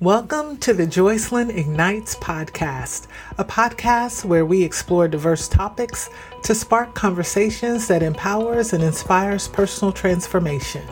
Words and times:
Welcome 0.00 0.58
to 0.58 0.74
the 0.74 0.86
Joycelyn 0.86 1.48
Ignites 1.56 2.16
podcast, 2.16 3.06
a 3.38 3.44
podcast 3.46 4.26
where 4.26 4.44
we 4.44 4.62
explore 4.62 5.08
diverse 5.08 5.48
topics 5.48 6.10
to 6.42 6.54
spark 6.54 6.94
conversations 6.94 7.88
that 7.88 8.02
empowers 8.02 8.74
and 8.74 8.82
inspires 8.84 9.48
personal 9.48 9.92
transformation. 9.92 10.86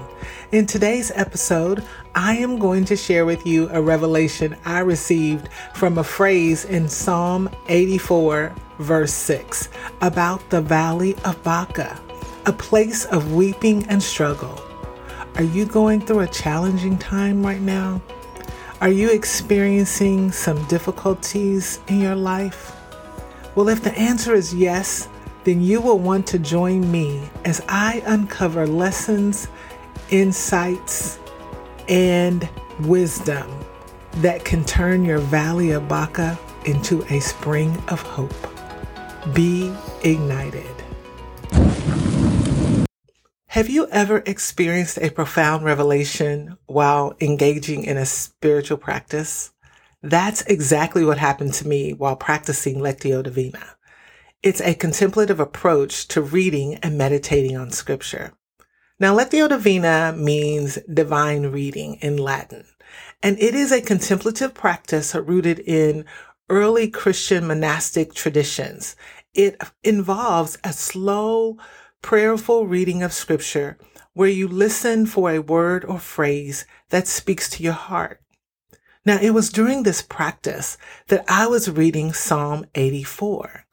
In 0.52 0.64
today's 0.64 1.10
episode, 1.14 1.84
I 2.14 2.36
am 2.38 2.58
going 2.58 2.86
to 2.86 2.96
share 2.96 3.26
with 3.26 3.46
you 3.46 3.68
a 3.72 3.82
revelation 3.82 4.56
I 4.64 4.78
received 4.78 5.50
from 5.74 5.98
a 5.98 6.04
phrase 6.04 6.64
in 6.64 6.88
Psalm 6.88 7.50
84, 7.68 8.54
verse 8.78 9.12
6, 9.12 9.68
about 10.00 10.48
the 10.48 10.62
Valley 10.62 11.14
of 11.26 11.42
Baca, 11.42 12.00
a 12.46 12.54
place 12.54 13.04
of 13.04 13.34
weeping 13.34 13.84
and 13.88 14.02
struggle. 14.02 14.58
Are 15.34 15.42
you 15.42 15.66
going 15.66 16.00
through 16.00 16.20
a 16.20 16.26
challenging 16.28 16.96
time 16.96 17.44
right 17.44 17.60
now? 17.60 18.00
Are 18.84 18.90
you 18.90 19.08
experiencing 19.08 20.30
some 20.30 20.62
difficulties 20.66 21.80
in 21.88 22.00
your 22.00 22.14
life? 22.14 22.76
Well, 23.54 23.70
if 23.70 23.82
the 23.82 23.98
answer 23.98 24.34
is 24.34 24.52
yes, 24.52 25.08
then 25.44 25.62
you 25.62 25.80
will 25.80 25.98
want 25.98 26.26
to 26.26 26.38
join 26.38 26.92
me 26.92 27.30
as 27.46 27.62
I 27.66 28.02
uncover 28.04 28.66
lessons, 28.66 29.48
insights, 30.10 31.18
and 31.88 32.46
wisdom 32.80 33.50
that 34.16 34.44
can 34.44 34.62
turn 34.66 35.02
your 35.02 35.20
valley 35.20 35.70
of 35.70 35.88
Baca 35.88 36.38
into 36.66 37.04
a 37.04 37.20
spring 37.20 37.82
of 37.88 38.02
hope. 38.02 38.34
Be 39.32 39.74
ignited. 40.02 40.83
Have 43.54 43.70
you 43.70 43.86
ever 43.92 44.20
experienced 44.26 44.98
a 44.98 45.10
profound 45.10 45.64
revelation 45.64 46.58
while 46.66 47.14
engaging 47.20 47.84
in 47.84 47.96
a 47.96 48.04
spiritual 48.04 48.78
practice? 48.78 49.52
That's 50.02 50.42
exactly 50.46 51.04
what 51.04 51.18
happened 51.18 51.54
to 51.54 51.68
me 51.68 51.92
while 51.92 52.16
practicing 52.16 52.78
Lectio 52.78 53.22
Divina. 53.22 53.76
It's 54.42 54.60
a 54.60 54.74
contemplative 54.74 55.38
approach 55.38 56.08
to 56.08 56.20
reading 56.20 56.80
and 56.82 56.98
meditating 56.98 57.56
on 57.56 57.70
scripture. 57.70 58.32
Now, 58.98 59.16
Lectio 59.16 59.48
Divina 59.48 60.12
means 60.18 60.80
divine 60.92 61.52
reading 61.52 61.98
in 62.00 62.16
Latin, 62.16 62.66
and 63.22 63.38
it 63.38 63.54
is 63.54 63.70
a 63.70 63.80
contemplative 63.80 64.52
practice 64.52 65.14
rooted 65.14 65.60
in 65.60 66.06
early 66.50 66.88
Christian 66.88 67.46
monastic 67.46 68.14
traditions. 68.14 68.96
It 69.32 69.62
involves 69.84 70.58
a 70.64 70.72
slow, 70.72 71.56
prayerful 72.04 72.66
reading 72.66 73.02
of 73.02 73.14
scripture 73.14 73.78
where 74.12 74.28
you 74.28 74.46
listen 74.46 75.06
for 75.06 75.30
a 75.30 75.38
word 75.38 75.86
or 75.86 75.98
phrase 75.98 76.66
that 76.90 77.08
speaks 77.08 77.48
to 77.48 77.62
your 77.62 77.72
heart. 77.72 78.20
Now, 79.06 79.18
it 79.22 79.30
was 79.30 79.48
during 79.48 79.84
this 79.84 80.02
practice 80.02 80.76
that 81.08 81.24
I 81.28 81.46
was 81.46 81.70
reading 81.70 82.12
Psalm 82.12 82.66
84 82.74 83.64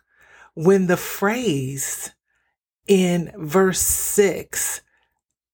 when 0.54 0.88
the 0.88 0.96
phrase 0.96 2.12
in 2.88 3.34
verse 3.38 3.82
6, 3.82 4.82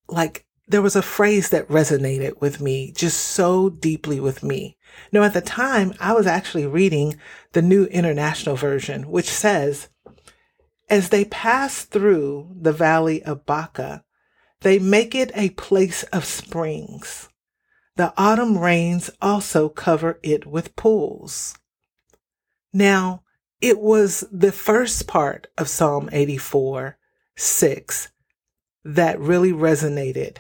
like 0.08 0.46
there 0.68 0.84
was 0.84 0.96
a 0.96 1.02
phrase 1.02 1.50
that 1.50 1.68
resonated 1.70 2.40
with 2.40 2.62
me 2.62 2.92
just 2.92 3.20
so 3.20 3.70
deeply 3.70 4.20
with 4.20 4.44
me. 4.44 4.78
Now, 5.12 5.24
at 5.24 5.34
the 5.34 5.42
time, 5.42 5.96
I 6.00 6.14
was 6.14 6.28
actually 6.28 6.68
reading 6.68 7.18
the 7.54 7.64
New 7.64 7.86
International 7.86 8.56
Version, 8.56 9.10
which 9.10 9.30
says, 9.30 9.90
as 10.90 11.10
they 11.10 11.26
pass 11.26 11.84
through 11.84 12.50
the 12.60 12.72
valley 12.72 13.24
of 13.24 13.46
Baca, 13.46 14.04
they 14.62 14.80
make 14.80 15.14
it 15.14 15.32
a 15.36 15.50
place 15.52 16.04
of 16.04 16.26
springs. 16.26 17.30
The 17.96 18.14
autumn 18.18 18.58
rains 18.58 19.10
also 19.22 19.70
cover 19.70 20.20
it 20.24 20.46
with 20.46 20.76
pools. 20.76 21.58
Now, 22.74 23.24
it 23.60 23.80
was 23.80 24.24
the 24.32 24.52
first 24.52 25.08
part 25.08 25.48
of 25.58 25.68
Psalm 25.68 26.10
84, 26.12 26.98
6 27.36 28.10
that 28.84 29.20
really 29.20 29.52
resonated. 29.52 30.38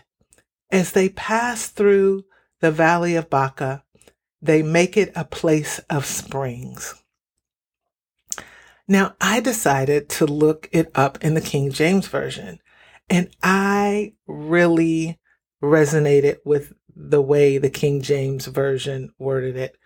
As 0.71 0.91
they 0.91 1.09
pass 1.09 1.67
through 1.67 2.25
the 2.61 2.71
valley 2.71 3.15
of 3.15 3.29
Baca, 3.29 3.83
they 4.41 4.61
make 4.61 4.95
it 4.95 5.11
a 5.15 5.25
place 5.25 5.79
of 5.89 6.05
springs. 6.05 6.95
Now, 8.87 9.15
I 9.19 9.41
decided 9.41 10.07
to 10.09 10.25
look 10.25 10.69
it 10.71 10.89
up 10.95 11.21
in 11.21 11.33
the 11.33 11.41
King 11.41 11.71
James 11.71 12.07
Version, 12.07 12.59
and 13.09 13.29
I 13.43 14.13
really 14.27 15.19
resonated 15.61 16.37
with 16.45 16.73
the 16.95 17.21
way 17.21 17.57
the 17.57 17.69
King 17.69 18.01
James 18.01 18.45
Version 18.45 19.13
worded 19.19 19.57
it. 19.57 19.77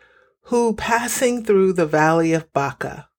Who 0.46 0.76
passing 0.76 1.44
through 1.44 1.74
the 1.74 1.86
valley 1.86 2.34
of 2.34 2.52
Baca 2.54 3.10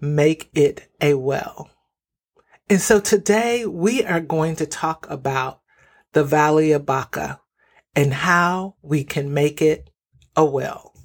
make 0.00 0.50
it 0.54 0.88
a 1.00 1.14
well. 1.14 1.70
And 2.68 2.80
so 2.80 3.00
today 3.00 3.64
we 3.64 4.04
are 4.04 4.20
going 4.20 4.56
to 4.56 4.66
talk 4.66 5.06
about 5.08 5.60
the 6.12 6.24
valley 6.24 6.72
of 6.72 6.84
Baca 6.84 7.40
and 7.94 8.12
how 8.12 8.74
we 8.82 9.04
can 9.04 9.32
make 9.32 9.62
it 9.62 9.90
a 10.34 10.44
well. 10.44 10.95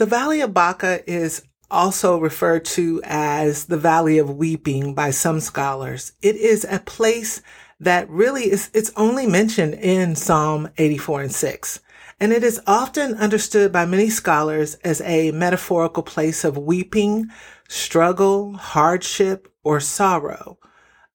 The 0.00 0.06
Valley 0.06 0.40
of 0.40 0.54
Baca 0.54 1.04
is 1.06 1.42
also 1.70 2.18
referred 2.18 2.64
to 2.64 3.02
as 3.04 3.66
the 3.66 3.76
Valley 3.76 4.16
of 4.16 4.30
Weeping 4.30 4.94
by 4.94 5.10
some 5.10 5.40
scholars. 5.40 6.12
It 6.22 6.36
is 6.36 6.64
a 6.70 6.78
place 6.78 7.42
that 7.80 8.08
really 8.08 8.50
is, 8.50 8.70
it's 8.72 8.90
only 8.96 9.26
mentioned 9.26 9.74
in 9.74 10.16
Psalm 10.16 10.70
84 10.78 11.20
and 11.20 11.32
6. 11.34 11.80
And 12.18 12.32
it 12.32 12.42
is 12.42 12.62
often 12.66 13.12
understood 13.16 13.72
by 13.72 13.84
many 13.84 14.08
scholars 14.08 14.76
as 14.76 15.02
a 15.02 15.32
metaphorical 15.32 16.02
place 16.02 16.44
of 16.44 16.56
weeping, 16.56 17.26
struggle, 17.68 18.54
hardship, 18.54 19.52
or 19.62 19.80
sorrow, 19.80 20.58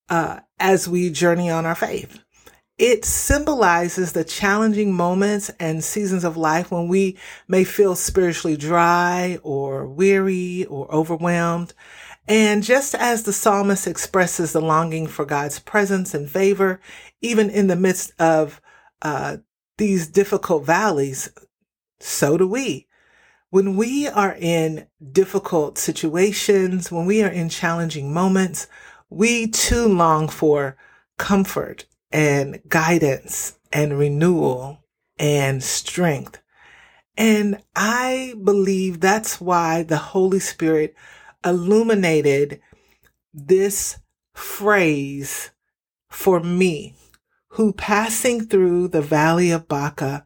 uh, 0.10 0.42
as 0.60 0.88
we 0.88 1.10
journey 1.10 1.50
on 1.50 1.66
our 1.66 1.74
faith. 1.74 2.20
It 2.78 3.06
symbolizes 3.06 4.12
the 4.12 4.26
challenging 4.26 4.94
moments 4.94 5.50
and 5.62 5.82
seasons 5.82 6.26
of 6.26 6.36
life 6.36 6.72
when 6.72 6.90
we 6.90 7.18
may 7.48 7.64
feel 7.64 7.96
spiritually 7.96 8.58
dry 8.58 9.40
or 9.44 9.88
weary 9.88 10.66
or 10.66 10.94
overwhelmed. 10.94 11.74
And 12.28 12.64
just 12.64 12.94
as 12.94 13.24
the 13.24 13.32
psalmist 13.32 13.88
expresses 13.88 14.52
the 14.52 14.60
longing 14.60 15.08
for 15.08 15.24
God's 15.24 15.60
presence 15.60 16.14
and 16.14 16.30
favor, 16.30 16.82
even 17.22 17.50
in 17.50 17.68
the 17.68 17.78
midst 17.78 18.12
of 18.20 18.60
uh, 19.02 19.38
these 19.78 20.08
difficult 20.08 20.66
valleys, 20.66 21.30
so 22.02 22.38
do 22.38 22.46
we. 22.46 22.88
When 23.52 23.78
we 23.78 24.10
are 24.10 24.36
in 24.38 24.88
difficult 25.14 25.78
situations, 25.78 26.92
when 26.92 27.06
we 27.06 27.24
are 27.24 27.30
in 27.30 27.48
challenging 27.48 28.14
moments, 28.14 28.68
we 29.10 29.48
too 29.48 29.88
long 29.88 30.28
for 30.28 30.76
comfort 31.18 31.86
and 32.16 32.62
guidance 32.70 33.60
and 33.74 34.00
renewal 34.00 34.82
and 35.20 35.62
strength. 35.62 36.42
And 37.18 37.62
I 37.76 38.36
believe 38.42 39.02
that's 39.02 39.42
why 39.42 39.84
the 39.84 39.98
Holy 39.98 40.40
Spirit 40.40 40.96
illuminated 41.44 42.62
this 43.34 44.00
phrase 44.34 45.52
for 46.10 46.40
me, 46.40 46.96
who 47.50 47.74
passing 47.74 48.46
through 48.46 48.88
the 48.88 49.02
valley 49.02 49.52
of 49.52 49.68
Baca 49.68 50.26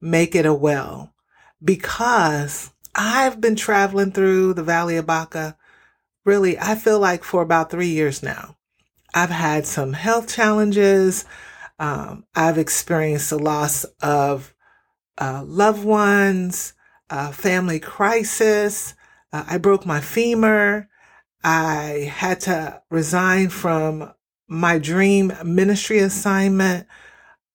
make 0.00 0.34
it 0.34 0.44
a 0.44 0.52
well, 0.52 1.14
because 1.62 2.72
I've 2.96 3.40
been 3.40 3.54
traveling 3.54 4.10
through 4.10 4.54
the 4.54 4.64
valley 4.64 4.96
of 4.96 5.06
Baca 5.06 5.56
really, 6.24 6.58
I 6.58 6.74
feel 6.74 6.98
like 6.98 7.22
for 7.22 7.42
about 7.42 7.70
three 7.70 7.90
years 7.90 8.24
now. 8.24 8.57
I've 9.14 9.30
had 9.30 9.66
some 9.66 9.92
health 9.92 10.28
challenges. 10.28 11.24
Um, 11.78 12.24
I've 12.34 12.58
experienced 12.58 13.30
the 13.30 13.38
loss 13.38 13.84
of 14.02 14.54
uh, 15.18 15.42
loved 15.46 15.84
ones, 15.84 16.74
uh, 17.10 17.32
family 17.32 17.80
crisis. 17.80 18.94
Uh, 19.32 19.44
I 19.48 19.58
broke 19.58 19.86
my 19.86 20.00
femur. 20.00 20.88
I 21.42 22.12
had 22.14 22.40
to 22.42 22.82
resign 22.90 23.48
from 23.48 24.12
my 24.48 24.78
dream 24.78 25.32
ministry 25.44 25.98
assignment. 25.98 26.86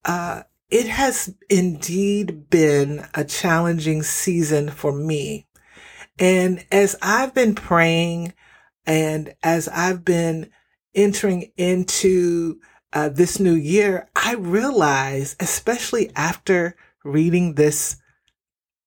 Uh, 0.06 0.44
it 0.70 0.88
has 0.88 1.34
indeed 1.50 2.50
been 2.50 3.06
a 3.14 3.24
challenging 3.24 4.04
season 4.04 4.70
for 4.70 4.92
me. 4.92 5.48
And 6.18 6.66
as 6.72 6.96
I've 7.02 7.34
been 7.34 7.56
praying 7.56 8.34
and 8.86 9.36
as 9.44 9.68
I've 9.68 10.04
been 10.06 10.52
entering 10.96 11.52
into 11.58 12.60
uh, 12.92 13.10
this 13.10 13.40
new 13.40 13.56
year, 13.56 14.08
I 14.16 14.36
realize, 14.36 15.36
especially 15.40 16.12
after 16.16 16.76
reading 17.04 17.56
this 17.56 17.98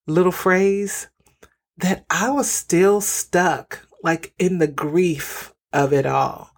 little 0.06 0.32
phrase, 0.32 1.08
that 1.78 2.04
I 2.08 2.30
was 2.30 2.50
still 2.50 3.00
stuck, 3.00 3.86
like 4.02 4.32
in 4.38 4.58
the 4.58 4.68
grief 4.68 5.52
of 5.72 5.92
it 5.92 6.06
all. 6.06 6.50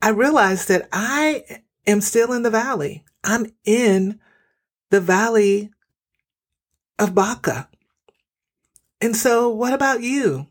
I 0.00 0.10
realized 0.10 0.68
that 0.68 0.88
I 0.92 1.62
am 1.86 2.00
still 2.00 2.32
in 2.32 2.42
the 2.42 2.50
valley. 2.50 3.04
I'm 3.22 3.52
in 3.64 4.18
the 4.90 5.00
valley 5.00 5.70
of 6.98 7.14
Baca. 7.14 7.68
And 9.00 9.16
so, 9.16 9.48
what 9.50 9.72
about 9.72 10.02
you? 10.02 10.46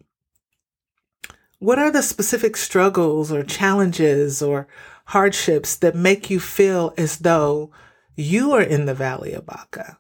What 1.59 1.77
are 1.77 1.91
the 1.91 2.01
specific 2.01 2.55
struggles 2.55 3.33
or 3.33 3.43
challenges 3.43 4.41
or 4.41 4.67
hardships 5.05 5.75
that 5.75 5.95
make 5.95 6.29
you 6.29 6.39
feel 6.39 6.93
as 6.97 7.19
though 7.19 7.71
you 8.15 8.53
are 8.53 8.61
in 8.61 8.85
the 8.85 8.93
valley 8.93 9.33
of 9.33 9.45
Baca? 9.45 9.99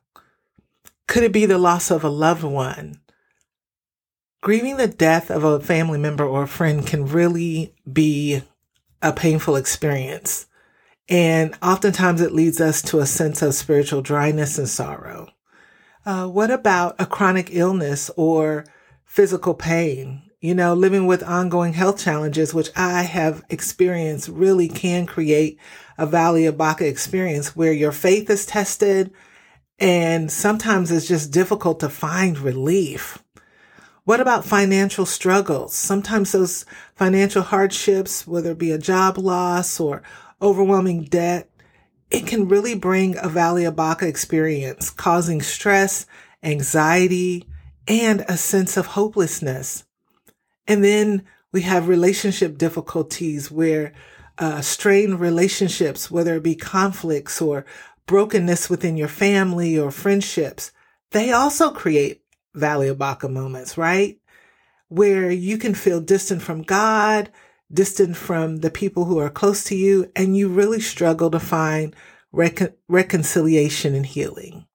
Could 1.07 1.23
it 1.23 1.33
be 1.33 1.45
the 1.45 1.57
loss 1.57 1.91
of 1.91 2.03
a 2.03 2.09
loved 2.09 2.43
one? 2.43 3.01
Grieving 4.41 4.77
the 4.77 4.87
death 4.87 5.29
of 5.29 5.43
a 5.43 5.59
family 5.59 5.99
member 5.99 6.23
or 6.23 6.43
a 6.43 6.47
friend 6.47 6.87
can 6.87 7.05
really 7.05 7.75
be 7.91 8.41
a 9.01 9.11
painful 9.11 9.57
experience. 9.57 10.45
And 11.09 11.57
oftentimes 11.61 12.21
it 12.21 12.31
leads 12.31 12.61
us 12.61 12.81
to 12.83 12.99
a 12.99 13.05
sense 13.05 13.41
of 13.41 13.53
spiritual 13.53 14.01
dryness 14.01 14.57
and 14.57 14.69
sorrow. 14.69 15.29
Uh, 16.05 16.27
what 16.27 16.51
about 16.51 16.95
a 16.99 17.05
chronic 17.05 17.49
illness 17.51 18.09
or 18.15 18.65
physical 19.03 19.55
pain? 19.55 20.28
You 20.41 20.55
know, 20.55 20.73
living 20.73 21.05
with 21.05 21.21
ongoing 21.21 21.73
health 21.73 21.99
challenges, 21.99 22.53
which 22.53 22.69
I 22.73 23.01
have 23.01 23.43
experienced, 23.49 24.29
really 24.29 24.69
can 24.69 25.05
create 25.05 25.59
a 25.97 26.05
Valley 26.05 26.45
of 26.45 26.57
Baca 26.57 26.87
experience 26.87 27.57
where 27.57 27.73
your 27.73 27.91
faith 27.91 28.29
is 28.29 28.45
tested 28.45 29.11
and 29.79 30.31
sometimes 30.31 30.91
it's 30.91 31.07
just 31.07 31.31
difficult 31.31 31.79
to 31.81 31.89
find 31.89 32.37
relief. 32.37 33.23
What 34.03 34.19
about 34.19 34.45
financial 34.45 35.05
struggles? 35.05 35.73
Sometimes 35.73 36.31
those 36.31 36.65
financial 36.95 37.43
hardships, 37.43 38.25
whether 38.25 38.51
it 38.51 38.57
be 38.57 38.71
a 38.71 38.77
job 38.77 39.17
loss 39.17 39.79
or 39.79 40.03
overwhelming 40.41 41.03
debt, 41.03 41.49
it 42.09 42.25
can 42.25 42.47
really 42.47 42.75
bring 42.75 43.17
a 43.17 43.29
Valley 43.29 43.65
of 43.65 43.75
Baca 43.75 44.07
experience, 44.07 44.89
causing 44.89 45.41
stress, 45.41 46.05
anxiety, 46.43 47.45
and 47.87 48.25
a 48.27 48.35
sense 48.35 48.77
of 48.77 48.87
hopelessness. 48.87 49.83
And 50.69 50.83
then 50.83 51.25
we 51.51 51.63
have 51.63 51.87
relationship 51.87 52.57
difficulties 52.57 53.49
where 53.49 53.91
uh, 54.37 54.61
strained 54.61 55.19
relationships, 55.19 56.11
whether 56.11 56.35
it 56.35 56.43
be 56.43 56.55
conflicts 56.55 57.41
or 57.41 57.65
brokenness 58.05 58.69
within 58.69 58.95
your 58.95 59.07
family 59.07 59.77
or 59.77 59.89
friendships, 59.91 60.71
they 61.11 61.31
also 61.31 61.71
create 61.71 62.21
Valley 62.53 62.87
of 62.87 62.99
Baca 62.99 63.27
moments, 63.27 63.77
right? 63.77 64.19
Where 64.89 65.31
you 65.31 65.57
can 65.57 65.73
feel 65.73 66.01
distant 66.01 66.43
from 66.43 66.61
God, 66.61 67.31
distant 67.73 68.15
from 68.15 68.57
the 68.57 68.71
people 68.71 69.05
who 69.05 69.17
are 69.17 69.29
close 69.29 69.63
to 69.65 69.75
you, 69.75 70.11
and 70.15 70.37
you 70.37 70.49
really 70.49 70.79
struggle 70.79 71.31
to 71.31 71.39
find 71.39 71.95
recon- 72.31 72.73
reconciliation 72.87 73.95
and 73.95 74.05
healing. 74.05 74.67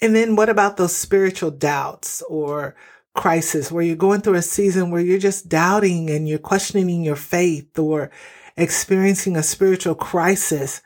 And 0.00 0.14
then 0.14 0.36
what 0.36 0.48
about 0.48 0.76
those 0.76 0.94
spiritual 0.94 1.50
doubts 1.50 2.22
or 2.28 2.76
crisis 3.14 3.70
where 3.70 3.82
you're 3.82 3.96
going 3.96 4.20
through 4.20 4.34
a 4.34 4.42
season 4.42 4.90
where 4.90 5.00
you're 5.00 5.18
just 5.18 5.48
doubting 5.48 6.10
and 6.10 6.28
you're 6.28 6.38
questioning 6.38 7.02
your 7.02 7.16
faith 7.16 7.78
or 7.78 8.10
experiencing 8.56 9.36
a 9.36 9.42
spiritual 9.42 9.94
crisis 9.94 10.80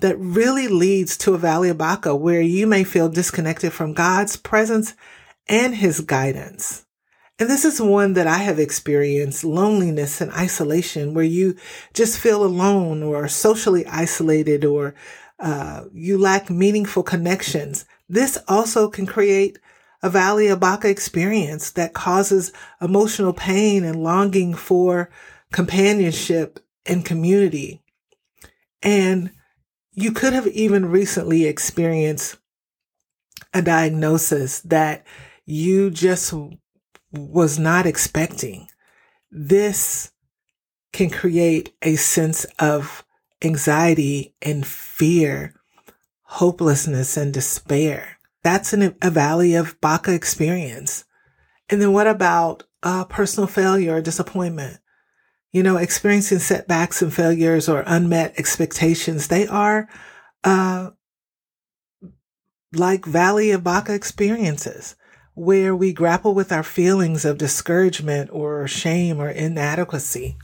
that 0.00 0.18
really 0.18 0.68
leads 0.68 1.16
to 1.16 1.34
a 1.34 1.38
valley 1.38 1.70
of 1.70 1.78
Baca 1.78 2.14
where 2.14 2.40
you 2.40 2.66
may 2.66 2.84
feel 2.84 3.08
disconnected 3.08 3.72
from 3.72 3.94
God's 3.94 4.36
presence 4.36 4.94
and 5.48 5.74
his 5.74 6.00
guidance. 6.00 6.84
And 7.38 7.50
this 7.50 7.64
is 7.64 7.80
one 7.80 8.14
that 8.14 8.26
I 8.26 8.38
have 8.38 8.58
experienced 8.58 9.44
loneliness 9.44 10.20
and 10.20 10.32
isolation 10.32 11.12
where 11.12 11.24
you 11.24 11.56
just 11.92 12.18
feel 12.18 12.44
alone 12.44 13.02
or 13.02 13.28
socially 13.28 13.86
isolated 13.86 14.64
or 14.64 14.94
uh, 15.38 15.84
you 15.92 16.16
lack 16.16 16.48
meaningful 16.48 17.02
connections. 17.02 17.84
This 18.08 18.38
also 18.48 18.88
can 18.88 19.04
create 19.04 19.58
a 20.06 20.08
Valley 20.08 20.46
of 20.46 20.60
Baca 20.60 20.88
experience 20.88 21.72
that 21.72 21.92
causes 21.92 22.52
emotional 22.80 23.32
pain 23.32 23.82
and 23.82 24.04
longing 24.04 24.54
for 24.54 25.10
companionship 25.50 26.60
and 26.86 27.04
community. 27.04 27.82
And 28.84 29.32
you 29.90 30.12
could 30.12 30.32
have 30.32 30.46
even 30.46 30.86
recently 30.86 31.44
experienced 31.44 32.36
a 33.52 33.62
diagnosis 33.62 34.60
that 34.60 35.04
you 35.44 35.90
just 35.90 36.32
was 37.10 37.58
not 37.58 37.84
expecting. 37.84 38.68
This 39.32 40.12
can 40.92 41.10
create 41.10 41.74
a 41.82 41.96
sense 41.96 42.44
of 42.60 43.04
anxiety 43.42 44.36
and 44.40 44.64
fear, 44.64 45.52
hopelessness 46.22 47.16
and 47.16 47.34
despair. 47.34 48.15
That's 48.46 48.72
an, 48.72 48.94
a 49.02 49.10
valley 49.10 49.56
of 49.56 49.80
Baca 49.80 50.14
experience. 50.14 51.04
And 51.68 51.82
then 51.82 51.92
what 51.92 52.06
about 52.06 52.62
uh, 52.80 53.04
personal 53.06 53.48
failure 53.48 53.96
or 53.96 54.00
disappointment? 54.00 54.78
You 55.50 55.64
know, 55.64 55.78
experiencing 55.78 56.38
setbacks 56.38 57.02
and 57.02 57.12
failures 57.12 57.68
or 57.68 57.82
unmet 57.84 58.38
expectations, 58.38 59.26
they 59.26 59.48
are 59.48 59.88
uh, 60.44 60.90
like 62.72 63.04
Valley 63.04 63.50
of 63.50 63.64
Baca 63.64 63.92
experiences 63.92 64.94
where 65.34 65.74
we 65.74 65.92
grapple 65.92 66.32
with 66.32 66.52
our 66.52 66.62
feelings 66.62 67.24
of 67.24 67.38
discouragement 67.38 68.30
or 68.32 68.68
shame 68.68 69.20
or 69.20 69.28
inadequacy. 69.28 70.36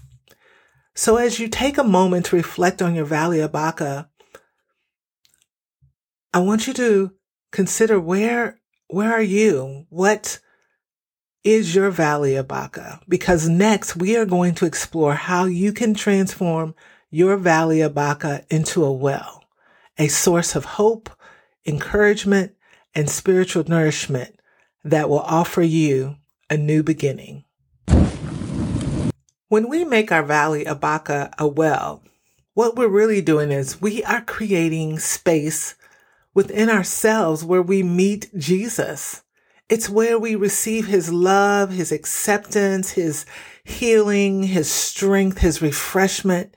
So 0.96 1.18
as 1.18 1.38
you 1.38 1.46
take 1.46 1.78
a 1.78 1.84
moment 1.84 2.26
to 2.26 2.36
reflect 2.36 2.82
on 2.82 2.96
your 2.96 3.04
Valley 3.04 3.38
of 3.38 3.52
Baca, 3.52 4.10
I 6.34 6.40
want 6.40 6.66
you 6.66 6.74
to 6.74 7.12
consider 7.52 8.00
where, 8.00 8.58
where 8.88 9.12
are 9.12 9.22
you? 9.22 9.86
What 9.90 10.40
is 11.44 11.74
your 11.74 11.90
Valley 11.90 12.34
of 12.34 12.48
Baca? 12.48 13.00
Because 13.08 13.48
next 13.48 13.94
we 13.94 14.16
are 14.16 14.26
going 14.26 14.54
to 14.56 14.66
explore 14.66 15.14
how 15.14 15.44
you 15.44 15.72
can 15.72 15.94
transform 15.94 16.74
your 17.10 17.36
Valley 17.36 17.82
of 17.82 17.94
Baca 17.94 18.44
into 18.50 18.82
a 18.82 18.92
well, 18.92 19.44
a 19.98 20.08
source 20.08 20.56
of 20.56 20.64
hope, 20.64 21.10
encouragement, 21.66 22.54
and 22.94 23.08
spiritual 23.08 23.64
nourishment 23.64 24.40
that 24.82 25.08
will 25.08 25.20
offer 25.20 25.62
you 25.62 26.16
a 26.50 26.56
new 26.56 26.82
beginning. 26.82 27.44
When 29.48 29.68
we 29.68 29.84
make 29.84 30.10
our 30.10 30.22
valley 30.22 30.66
of 30.66 30.80
Baca 30.80 31.30
a 31.38 31.46
well, 31.46 32.02
what 32.54 32.76
we're 32.76 32.88
really 32.88 33.20
doing 33.20 33.52
is 33.52 33.80
we 33.80 34.02
are 34.04 34.22
creating 34.22 34.98
space 34.98 35.74
within 36.34 36.70
ourselves 36.70 37.44
where 37.44 37.62
we 37.62 37.82
meet 37.82 38.30
Jesus. 38.36 39.22
It's 39.68 39.88
where 39.88 40.18
we 40.18 40.34
receive 40.34 40.86
his 40.86 41.12
love, 41.12 41.70
his 41.70 41.92
acceptance, 41.92 42.90
his 42.92 43.24
healing, 43.64 44.42
his 44.42 44.70
strength, 44.70 45.38
his 45.38 45.62
refreshment, 45.62 46.54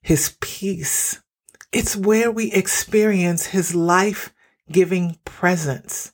his 0.00 0.36
peace. 0.40 1.20
It's 1.72 1.96
where 1.96 2.30
we 2.30 2.52
experience 2.52 3.46
his 3.46 3.74
life 3.74 4.32
giving 4.70 5.18
presence 5.24 6.12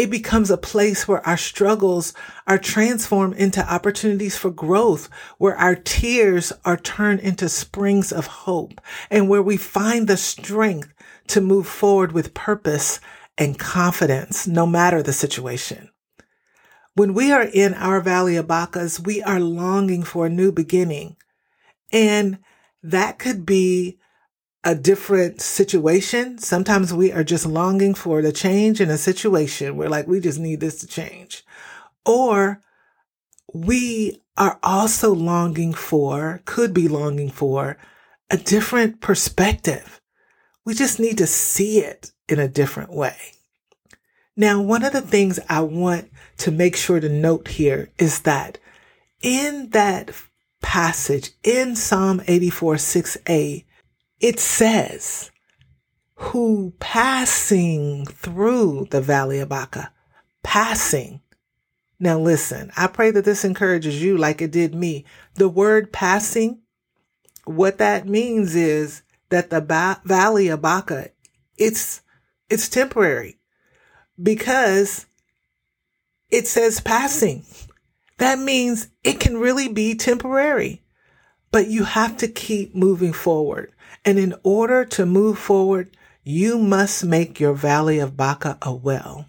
it 0.00 0.08
becomes 0.08 0.50
a 0.50 0.56
place 0.56 1.06
where 1.06 1.26
our 1.26 1.36
struggles 1.36 2.14
are 2.46 2.56
transformed 2.56 3.34
into 3.36 3.62
opportunities 3.70 4.34
for 4.34 4.50
growth, 4.50 5.10
where 5.36 5.54
our 5.54 5.74
tears 5.74 6.54
are 6.64 6.78
turned 6.78 7.20
into 7.20 7.50
springs 7.50 8.10
of 8.10 8.26
hope, 8.26 8.80
and 9.10 9.28
where 9.28 9.42
we 9.42 9.58
find 9.58 10.08
the 10.08 10.16
strength 10.16 10.90
to 11.30 11.40
move 11.40 11.66
forward 11.66 12.12
with 12.12 12.34
purpose 12.34 13.00
and 13.38 13.58
confidence, 13.58 14.46
no 14.46 14.66
matter 14.66 15.02
the 15.02 15.12
situation. 15.12 15.90
When 16.94 17.14
we 17.14 17.32
are 17.32 17.44
in 17.44 17.74
our 17.74 18.00
Valley 18.00 18.36
of 18.36 18.46
Bacas, 18.46 19.04
we 19.04 19.22
are 19.22 19.40
longing 19.40 20.02
for 20.02 20.26
a 20.26 20.30
new 20.30 20.52
beginning. 20.52 21.16
And 21.92 22.38
that 22.82 23.18
could 23.18 23.46
be 23.46 23.98
a 24.64 24.74
different 24.74 25.40
situation. 25.40 26.38
Sometimes 26.38 26.92
we 26.92 27.12
are 27.12 27.24
just 27.24 27.46
longing 27.46 27.94
for 27.94 28.20
the 28.20 28.32
change 28.32 28.80
in 28.80 28.90
a 28.90 28.98
situation. 28.98 29.76
We're 29.76 29.88
like, 29.88 30.06
we 30.06 30.20
just 30.20 30.38
need 30.38 30.60
this 30.60 30.80
to 30.80 30.86
change. 30.86 31.44
Or 32.04 32.60
we 33.54 34.20
are 34.36 34.58
also 34.62 35.14
longing 35.14 35.72
for, 35.72 36.42
could 36.44 36.74
be 36.74 36.88
longing 36.88 37.30
for 37.30 37.78
a 38.30 38.36
different 38.36 39.00
perspective. 39.00 39.99
We 40.70 40.76
just 40.76 41.00
need 41.00 41.18
to 41.18 41.26
see 41.26 41.80
it 41.80 42.12
in 42.28 42.38
a 42.38 42.46
different 42.46 42.92
way. 42.92 43.16
Now, 44.36 44.62
one 44.62 44.84
of 44.84 44.92
the 44.92 45.00
things 45.00 45.40
I 45.48 45.62
want 45.62 46.12
to 46.36 46.52
make 46.52 46.76
sure 46.76 47.00
to 47.00 47.08
note 47.08 47.48
here 47.48 47.90
is 47.98 48.20
that 48.20 48.58
in 49.20 49.70
that 49.70 50.12
passage 50.62 51.30
in 51.42 51.74
Psalm 51.74 52.22
84, 52.24 52.76
6a, 52.76 53.64
it 54.20 54.38
says, 54.38 55.32
who 56.14 56.72
passing 56.78 58.06
through 58.06 58.86
the 58.92 59.00
valley 59.00 59.40
of 59.40 59.48
Baca, 59.48 59.92
passing. 60.44 61.20
Now 61.98 62.16
listen, 62.20 62.70
I 62.76 62.86
pray 62.86 63.10
that 63.10 63.24
this 63.24 63.44
encourages 63.44 64.00
you 64.00 64.16
like 64.16 64.40
it 64.40 64.52
did 64.52 64.76
me. 64.76 65.04
The 65.34 65.48
word 65.48 65.92
passing, 65.92 66.60
what 67.44 67.78
that 67.78 68.06
means 68.06 68.54
is 68.54 69.02
that 69.30 69.50
the 69.50 69.60
ba- 69.60 70.00
valley 70.04 70.48
of 70.48 70.62
Baca, 70.62 71.10
it's, 71.56 72.02
it's 72.48 72.68
temporary. 72.68 73.38
because 74.22 75.06
it 76.30 76.46
says 76.46 76.80
passing. 76.80 77.44
That 78.18 78.38
means 78.38 78.88
it 79.02 79.18
can 79.18 79.38
really 79.38 79.68
be 79.68 79.94
temporary, 79.94 80.82
but 81.50 81.68
you 81.68 81.84
have 81.84 82.16
to 82.18 82.28
keep 82.28 82.74
moving 82.74 83.12
forward. 83.12 83.72
And 84.04 84.18
in 84.18 84.34
order 84.42 84.84
to 84.84 85.06
move 85.06 85.38
forward, 85.38 85.96
you 86.22 86.58
must 86.58 87.04
make 87.04 87.40
your 87.40 87.54
valley 87.54 87.98
of 87.98 88.16
Baca 88.16 88.58
a 88.62 88.74
well. 88.74 89.26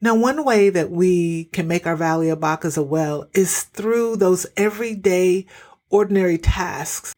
Now, 0.00 0.14
one 0.14 0.44
way 0.44 0.70
that 0.70 0.90
we 0.90 1.44
can 1.44 1.68
make 1.68 1.86
our 1.86 1.96
valley 1.96 2.30
of 2.30 2.40
Bacas 2.40 2.78
a 2.78 2.82
well 2.82 3.28
is 3.34 3.64
through 3.64 4.16
those 4.16 4.46
everyday, 4.56 5.46
ordinary 5.90 6.38
tasks. 6.38 7.12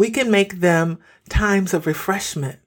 We 0.00 0.08
can 0.08 0.30
make 0.30 0.60
them 0.60 0.98
times 1.28 1.74
of 1.74 1.86
refreshment. 1.86 2.58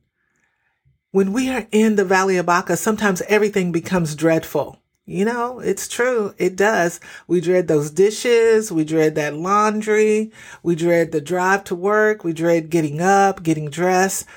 When 1.09 1.33
we 1.33 1.49
are 1.49 1.65
in 1.71 1.95
the 1.95 2.05
valley 2.05 2.37
of 2.37 2.45
Baca, 2.45 2.77
sometimes 2.77 3.23
everything 3.23 3.71
becomes 3.71 4.15
dreadful. 4.15 4.77
You 5.07 5.25
know, 5.25 5.59
it's 5.59 5.87
true. 5.87 6.35
It 6.37 6.55
does. 6.55 6.99
We 7.27 7.41
dread 7.41 7.67
those 7.67 7.89
dishes. 7.89 8.71
We 8.71 8.83
dread 8.83 9.15
that 9.15 9.33
laundry. 9.33 10.31
We 10.61 10.75
dread 10.75 11.11
the 11.11 11.21
drive 11.21 11.63
to 11.63 11.75
work. 11.75 12.23
We 12.23 12.33
dread 12.33 12.69
getting 12.69 13.01
up, 13.01 13.41
getting 13.41 13.71
dressed. 13.71 14.27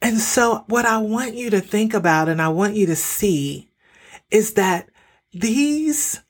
And 0.00 0.18
so 0.18 0.62
what 0.68 0.86
I 0.86 0.98
want 0.98 1.34
you 1.34 1.50
to 1.50 1.60
think 1.60 1.94
about 1.94 2.28
and 2.28 2.40
I 2.40 2.50
want 2.50 2.76
you 2.76 2.86
to 2.86 2.94
see 2.94 3.72
is 4.30 4.54
that 4.54 4.88
these 5.32 6.20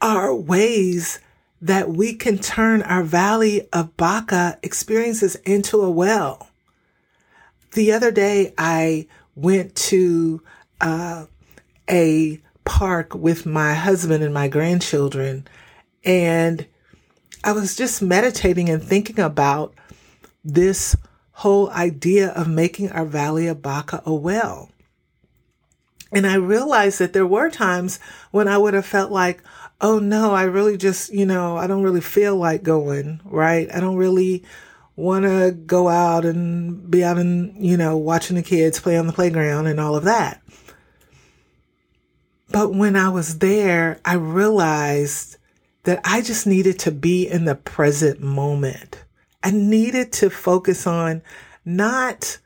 are 0.00 0.34
ways 0.34 1.20
that 1.60 1.90
we 1.90 2.14
can 2.14 2.38
turn 2.38 2.82
our 2.82 3.02
valley 3.02 3.68
of 3.72 3.96
Baca 3.96 4.58
experiences 4.62 5.36
into 5.36 5.82
a 5.82 5.90
well. 5.90 6.50
The 7.72 7.92
other 7.92 8.10
day 8.10 8.54
I 8.58 9.06
went 9.34 9.74
to 9.76 10.42
uh, 10.80 11.26
a 11.88 12.40
park 12.64 13.14
with 13.14 13.46
my 13.46 13.74
husband 13.74 14.22
and 14.22 14.34
my 14.34 14.48
grandchildren. 14.48 15.46
And 16.04 16.66
I 17.42 17.52
was 17.52 17.76
just 17.76 18.02
meditating 18.02 18.68
and 18.68 18.82
thinking 18.82 19.20
about 19.20 19.74
this 20.44 20.96
whole 21.32 21.70
idea 21.70 22.30
of 22.30 22.48
making 22.48 22.90
our 22.90 23.04
Valley 23.04 23.46
of 23.46 23.62
Baca 23.62 24.02
a 24.04 24.12
well. 24.12 24.70
And 26.12 26.26
I 26.26 26.34
realized 26.34 26.98
that 26.98 27.12
there 27.12 27.26
were 27.26 27.50
times 27.50 27.98
when 28.30 28.48
I 28.48 28.58
would 28.58 28.74
have 28.74 28.86
felt 28.86 29.10
like, 29.10 29.42
oh 29.80 29.98
no, 29.98 30.32
I 30.32 30.44
really 30.44 30.76
just, 30.76 31.12
you 31.12 31.26
know, 31.26 31.56
I 31.56 31.66
don't 31.66 31.82
really 31.82 32.00
feel 32.00 32.36
like 32.36 32.62
going, 32.62 33.20
right? 33.24 33.68
I 33.74 33.80
don't 33.80 33.96
really 33.96 34.44
want 34.96 35.24
to 35.24 35.52
go 35.52 35.88
out 35.88 36.24
and 36.24 36.90
be 36.90 37.04
out 37.04 37.18
and, 37.18 37.64
you 37.64 37.76
know, 37.76 37.96
watching 37.96 38.36
the 38.36 38.42
kids 38.42 38.80
play 38.80 38.96
on 38.96 39.06
the 39.06 39.12
playground 39.12 39.66
and 39.66 39.78
all 39.78 39.94
of 39.94 40.04
that. 40.04 40.42
But 42.50 42.72
when 42.72 42.96
I 42.96 43.10
was 43.10 43.38
there, 43.38 44.00
I 44.04 44.14
realized 44.14 45.36
that 45.82 46.00
I 46.04 46.22
just 46.22 46.46
needed 46.46 46.78
to 46.80 46.90
be 46.90 47.28
in 47.28 47.44
the 47.44 47.54
present 47.54 48.20
moment. 48.20 49.04
I 49.42 49.50
needed 49.50 50.12
to 50.14 50.30
focus 50.30 50.86
on 50.86 51.22
not 51.64 52.38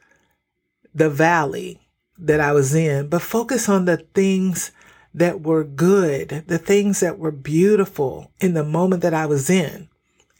the 0.94 1.08
valley 1.08 1.80
that 2.18 2.40
I 2.40 2.52
was 2.52 2.74
in, 2.74 3.08
but 3.08 3.22
focus 3.22 3.68
on 3.68 3.84
the 3.84 3.98
things 3.98 4.72
that 5.14 5.42
were 5.42 5.64
good, 5.64 6.44
the 6.46 6.58
things 6.58 7.00
that 7.00 7.18
were 7.18 7.32
beautiful 7.32 8.30
in 8.40 8.54
the 8.54 8.64
moment 8.64 9.02
that 9.02 9.14
I 9.14 9.26
was 9.26 9.50
in. 9.50 9.88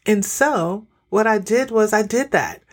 And 0.05 0.23
so 0.23 0.87
what 1.09 1.27
I 1.27 1.37
did 1.37 1.71
was 1.71 1.93
I 1.93 2.03
did 2.03 2.31
that. 2.31 2.63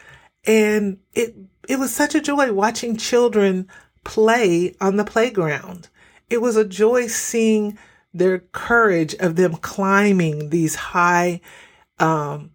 And 0.46 0.98
it, 1.12 1.34
it 1.68 1.78
was 1.78 1.94
such 1.94 2.14
a 2.14 2.20
joy 2.20 2.52
watching 2.52 2.96
children 2.96 3.68
play 4.04 4.74
on 4.80 4.96
the 4.96 5.04
playground 5.04 5.88
it 6.30 6.40
was 6.40 6.56
a 6.56 6.64
joy 6.64 7.06
seeing 7.06 7.78
their 8.12 8.38
courage 8.38 9.14
of 9.14 9.36
them 9.36 9.54
climbing 9.56 10.50
these 10.50 10.74
high, 10.74 11.40
um, 11.98 12.50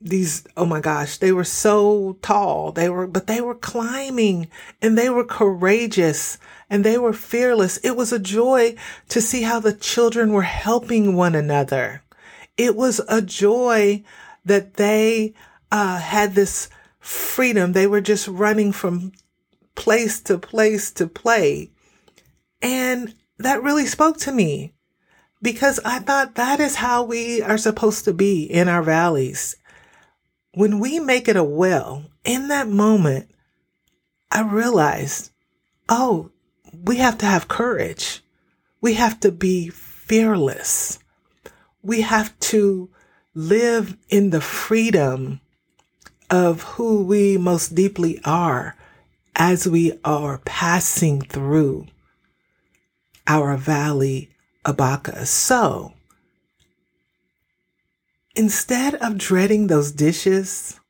these, 0.00 0.46
oh 0.56 0.66
my 0.66 0.80
gosh, 0.80 1.18
they 1.18 1.32
were 1.32 1.44
so 1.44 2.18
tall. 2.22 2.72
They 2.72 2.88
were, 2.88 3.06
but 3.06 3.26
they 3.26 3.40
were 3.40 3.54
climbing 3.54 4.48
and 4.80 4.96
they 4.96 5.10
were 5.10 5.24
courageous 5.24 6.38
and 6.70 6.84
they 6.84 6.98
were 6.98 7.12
fearless. 7.12 7.78
It 7.78 7.96
was 7.96 8.12
a 8.12 8.18
joy 8.18 8.76
to 9.08 9.20
see 9.20 9.42
how 9.42 9.60
the 9.60 9.72
children 9.72 10.32
were 10.32 10.42
helping 10.42 11.14
one 11.14 11.34
another. 11.34 12.02
It 12.56 12.76
was 12.76 13.00
a 13.08 13.22
joy 13.22 14.02
that 14.44 14.74
they, 14.74 15.34
uh, 15.70 15.98
had 15.98 16.34
this 16.34 16.68
freedom. 16.98 17.72
They 17.72 17.86
were 17.86 18.00
just 18.00 18.28
running 18.28 18.72
from 18.72 19.12
place 19.74 20.20
to 20.22 20.38
place 20.38 20.90
to 20.92 21.06
play 21.06 21.70
and 22.60 23.14
that 23.38 23.62
really 23.62 23.86
spoke 23.86 24.18
to 24.18 24.32
me 24.32 24.74
because 25.40 25.78
I 25.84 26.00
thought 26.00 26.34
that 26.34 26.60
is 26.60 26.76
how 26.76 27.04
we 27.04 27.40
are 27.42 27.58
supposed 27.58 28.04
to 28.04 28.12
be 28.12 28.44
in 28.44 28.68
our 28.68 28.82
valleys. 28.82 29.56
When 30.54 30.80
we 30.80 30.98
make 30.98 31.28
it 31.28 31.36
a 31.36 31.44
well, 31.44 32.06
in 32.24 32.48
that 32.48 32.68
moment, 32.68 33.30
I 34.32 34.42
realized, 34.42 35.30
oh, 35.88 36.30
we 36.84 36.96
have 36.96 37.18
to 37.18 37.26
have 37.26 37.48
courage. 37.48 38.22
We 38.80 38.94
have 38.94 39.20
to 39.20 39.32
be 39.32 39.68
fearless. 39.68 40.98
We 41.82 42.02
have 42.02 42.38
to 42.40 42.90
live 43.34 43.96
in 44.08 44.30
the 44.30 44.40
freedom 44.40 45.40
of 46.30 46.62
who 46.62 47.04
we 47.04 47.38
most 47.38 47.74
deeply 47.74 48.20
are 48.24 48.76
as 49.34 49.68
we 49.68 49.98
are 50.04 50.38
passing 50.38 51.22
through 51.22 51.86
our 53.26 53.56
valley 53.56 54.30
of 54.64 54.76
Baca. 54.76 55.24
So 55.26 55.92
instead 58.34 58.94
of 58.96 59.18
dreading 59.18 59.66
those 59.66 59.92
dishes, 59.92 60.80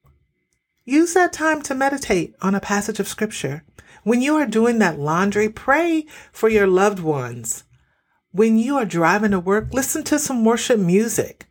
use 0.88 1.14
that 1.14 1.32
time 1.32 1.62
to 1.62 1.74
meditate 1.74 2.34
on 2.40 2.54
a 2.54 2.60
passage 2.60 2.98
of 2.98 3.08
scripture. 3.08 3.62
When 4.04 4.22
you 4.22 4.36
are 4.36 4.46
doing 4.46 4.78
that 4.78 4.98
laundry, 4.98 5.48
pray 5.48 6.06
for 6.32 6.48
your 6.48 6.66
loved 6.66 7.00
ones. 7.00 7.64
When 8.32 8.58
you 8.58 8.76
are 8.76 8.86
driving 8.86 9.32
to 9.32 9.40
work, 9.40 9.72
listen 9.72 10.02
to 10.04 10.18
some 10.18 10.44
worship 10.44 10.78
music. 10.78 11.46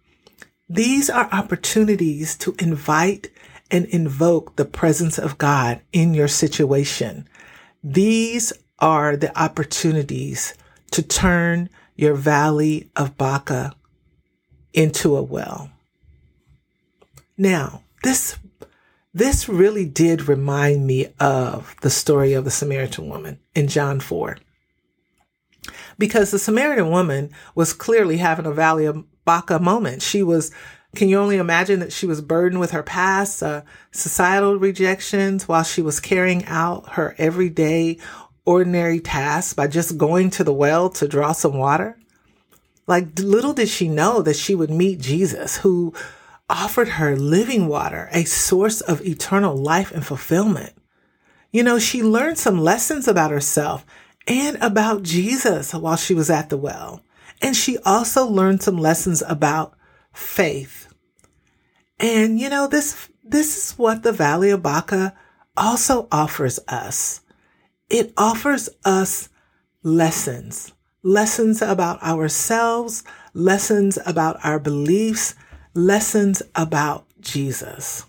These 0.67 1.09
are 1.09 1.29
opportunities 1.31 2.35
to 2.37 2.55
invite 2.59 3.29
and 3.69 3.85
invoke 3.85 4.55
the 4.55 4.65
presence 4.65 5.17
of 5.17 5.37
God 5.37 5.81
in 5.91 6.13
your 6.13 6.27
situation. 6.27 7.27
These 7.83 8.53
are 8.79 9.15
the 9.15 9.37
opportunities 9.39 10.53
to 10.91 11.01
turn 11.01 11.69
your 11.95 12.15
valley 12.15 12.89
of 12.95 13.17
Baca 13.17 13.73
into 14.73 15.15
a 15.15 15.21
well. 15.21 15.69
Now, 17.37 17.83
this 18.03 18.37
this 19.13 19.49
really 19.49 19.85
did 19.85 20.27
remind 20.27 20.85
me 20.85 21.07
of 21.19 21.75
the 21.81 21.89
story 21.89 22.33
of 22.33 22.45
the 22.45 22.51
Samaritan 22.51 23.09
woman 23.09 23.39
in 23.55 23.67
John 23.67 23.99
4. 23.99 24.37
Because 25.97 26.31
the 26.31 26.39
Samaritan 26.39 26.91
woman 26.91 27.31
was 27.55 27.73
clearly 27.73 28.17
having 28.17 28.45
a 28.45 28.51
valley 28.51 28.85
of 28.85 29.03
Baca 29.25 29.59
moment. 29.59 30.01
She 30.01 30.23
was 30.23 30.51
can 30.95 31.09
you 31.09 31.19
only 31.19 31.37
imagine 31.37 31.81
that 31.81 31.91
she 31.91 32.07
was 32.07 32.21
burdened 32.21 32.59
with 32.59 32.71
her 32.71 32.81
past, 32.81 33.43
uh, 33.43 33.61
societal 33.91 34.57
rejections 34.57 35.47
while 35.47 35.63
she 35.63 35.81
was 35.81 35.99
carrying 35.99 36.45
out 36.45 36.93
her 36.93 37.13
everyday 37.17 37.97
ordinary 38.45 38.99
tasks 38.99 39.53
by 39.53 39.67
just 39.67 39.97
going 39.97 40.29
to 40.31 40.43
the 40.43 40.53
well 40.53 40.89
to 40.89 41.07
draw 41.07 41.33
some 41.33 41.57
water? 41.57 41.99
Like 42.87 43.19
little 43.19 43.53
did 43.53 43.67
she 43.67 43.89
know 43.89 44.21
that 44.21 44.37
she 44.37 44.55
would 44.55 44.71
meet 44.71 44.99
Jesus 44.99 45.57
who 45.57 45.93
offered 46.49 46.89
her 46.89 47.15
living 47.15 47.67
water, 47.67 48.09
a 48.11 48.23
source 48.23 48.81
of 48.81 49.05
eternal 49.05 49.55
life 49.55 49.91
and 49.91 50.05
fulfillment. 50.05 50.73
You 51.51 51.63
know, 51.63 51.79
she 51.79 52.03
learned 52.03 52.37
some 52.37 52.59
lessons 52.59 53.07
about 53.07 53.31
herself 53.31 53.85
and 54.27 54.57
about 54.61 55.03
Jesus 55.03 55.73
while 55.73 55.95
she 55.95 56.13
was 56.13 56.29
at 56.29 56.49
the 56.49 56.57
well. 56.57 57.01
And 57.41 57.55
she 57.55 57.77
also 57.79 58.25
learned 58.25 58.63
some 58.63 58.77
lessons 58.77 59.23
about 59.27 59.75
faith. 60.13 60.87
And 61.99 62.39
you 62.39 62.49
know, 62.49 62.67
this, 62.67 63.09
this 63.23 63.57
is 63.57 63.77
what 63.77 64.03
the 64.03 64.11
Valley 64.11 64.49
of 64.49 64.61
Baca 64.61 65.15
also 65.55 66.07
offers 66.11 66.59
us 66.67 67.21
it 67.89 68.13
offers 68.17 68.69
us 68.83 69.29
lessons, 69.81 70.73
lessons 71.03 71.61
about 71.61 72.01
ourselves, 72.03 73.03
lessons 73.33 73.97
about 74.05 74.37
our 74.43 74.59
beliefs, 74.59 75.35
lessons 75.77 76.41
about 76.55 77.05
Jesus. 77.21 78.03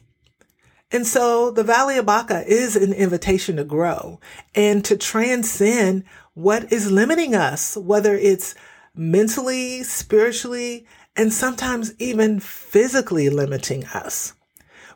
And 0.90 1.06
so 1.06 1.50
the 1.50 1.62
Valley 1.62 1.98
of 1.98 2.06
Baca 2.06 2.42
is 2.46 2.76
an 2.76 2.94
invitation 2.94 3.56
to 3.56 3.64
grow 3.64 4.20
and 4.54 4.82
to 4.86 4.96
transcend 4.96 6.04
what 6.32 6.72
is 6.72 6.90
limiting 6.90 7.34
us, 7.34 7.76
whether 7.76 8.14
it's 8.14 8.54
mentally, 8.94 9.82
spiritually, 9.82 10.86
and 11.14 11.30
sometimes 11.30 11.92
even 11.98 12.40
physically 12.40 13.28
limiting 13.28 13.84
us. 13.86 14.32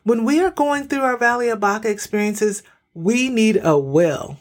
When 0.01 0.25
we 0.25 0.41
are 0.41 0.51
going 0.51 0.87
through 0.87 1.01
our 1.01 1.17
Valley 1.17 1.49
of 1.49 1.59
Baca 1.59 1.89
experiences, 1.89 2.63
we 2.95 3.29
need 3.29 3.59
a 3.63 3.77
will 3.77 4.39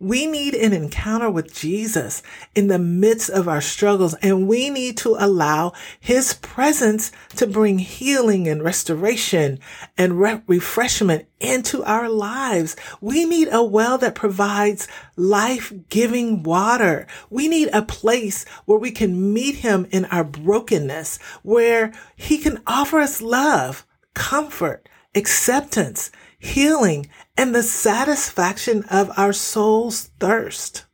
We 0.00 0.26
need 0.26 0.54
an 0.54 0.72
encounter 0.72 1.28
with 1.28 1.52
Jesus 1.52 2.22
in 2.54 2.68
the 2.68 2.78
midst 2.78 3.30
of 3.30 3.48
our 3.48 3.60
struggles, 3.60 4.14
and 4.22 4.46
we 4.46 4.70
need 4.70 4.96
to 4.98 5.16
allow 5.18 5.72
his 5.98 6.34
presence 6.34 7.10
to 7.34 7.48
bring 7.48 7.80
healing 7.80 8.46
and 8.46 8.62
restoration 8.62 9.58
and 9.96 10.20
re- 10.20 10.40
refreshment 10.46 11.26
into 11.40 11.82
our 11.82 12.08
lives. 12.08 12.76
We 13.00 13.24
need 13.24 13.48
a 13.50 13.64
well 13.64 13.98
that 13.98 14.14
provides 14.14 14.86
life 15.16 15.72
giving 15.88 16.44
water. 16.44 17.08
We 17.28 17.48
need 17.48 17.68
a 17.72 17.82
place 17.82 18.44
where 18.66 18.78
we 18.78 18.92
can 18.92 19.32
meet 19.32 19.56
him 19.56 19.88
in 19.90 20.04
our 20.04 20.22
brokenness, 20.22 21.18
where 21.42 21.92
he 22.14 22.38
can 22.38 22.62
offer 22.68 23.00
us 23.00 23.20
love, 23.20 23.84
comfort, 24.14 24.88
acceptance, 25.16 26.12
healing, 26.38 27.08
and 27.36 27.54
the 27.54 27.62
satisfaction 27.62 28.84
of 28.90 29.10
our 29.18 29.32
soul's 29.32 30.10
thirst. 30.20 30.84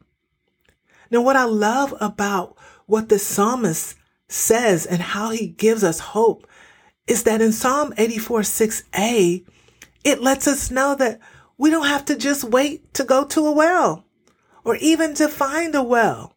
Now, 1.10 1.22
what 1.22 1.36
I 1.36 1.44
love 1.44 1.94
about 2.00 2.56
what 2.86 3.08
the 3.08 3.18
psalmist 3.18 3.96
says 4.28 4.86
and 4.86 5.00
how 5.00 5.30
he 5.30 5.48
gives 5.48 5.84
us 5.84 6.00
hope 6.00 6.46
is 7.06 7.24
that 7.24 7.40
in 7.40 7.52
Psalm 7.52 7.92
84 7.96 8.40
6a, 8.40 9.44
it 10.04 10.22
lets 10.22 10.46
us 10.46 10.70
know 10.70 10.94
that 10.94 11.20
we 11.56 11.70
don't 11.70 11.86
have 11.86 12.04
to 12.06 12.16
just 12.16 12.44
wait 12.44 12.92
to 12.94 13.04
go 13.04 13.24
to 13.26 13.46
a 13.46 13.52
well 13.52 14.04
or 14.64 14.76
even 14.76 15.14
to 15.14 15.28
find 15.28 15.74
a 15.74 15.82
well 15.82 16.36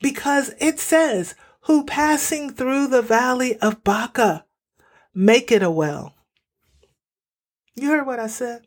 because 0.00 0.52
it 0.60 0.78
says, 0.78 1.34
who 1.62 1.84
passing 1.84 2.50
through 2.50 2.88
the 2.88 3.02
valley 3.02 3.56
of 3.58 3.84
Baca, 3.84 4.44
make 5.14 5.52
it 5.52 5.62
a 5.62 5.70
well. 5.70 6.14
You 7.80 7.90
heard 7.90 8.06
what 8.06 8.18
I 8.18 8.26
said? 8.26 8.66